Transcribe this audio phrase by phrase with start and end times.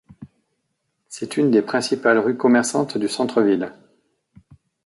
[1.09, 3.71] C'est une des principales rues commerçantes du centre-ville.